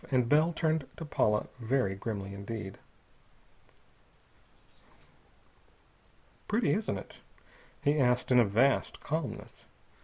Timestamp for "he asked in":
7.83-8.39